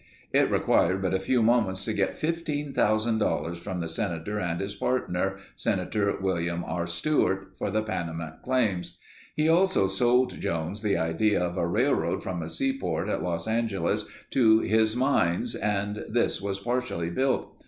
It 0.33 0.49
required 0.49 0.99
but 1.03 1.13
a 1.13 1.19
few 1.19 1.43
moments 1.43 1.85
to 1.85 1.93
get 1.93 2.15
$15,000 2.19 3.57
from 3.57 3.81
the 3.81 3.87
Senator 3.87 4.39
and 4.39 4.59
his 4.59 4.73
partner, 4.73 5.37
Senator 5.55 6.17
William 6.19 6.63
R. 6.65 6.87
Stewart, 6.87 7.51
for 7.55 7.69
the 7.69 7.83
Panamint 7.83 8.41
claims. 8.41 8.97
He 9.35 9.47
also 9.47 9.85
sold 9.85 10.39
Jones 10.41 10.81
the 10.81 10.97
idea 10.97 11.39
of 11.45 11.55
a 11.55 11.67
railroad 11.67 12.23
from 12.23 12.41
a 12.41 12.49
seaport 12.49 13.09
at 13.09 13.21
Los 13.21 13.47
Angeles 13.47 14.05
to 14.31 14.61
his 14.61 14.95
mines 14.95 15.53
and 15.53 16.03
this 16.09 16.41
was 16.41 16.57
partially 16.59 17.11
built. 17.11 17.55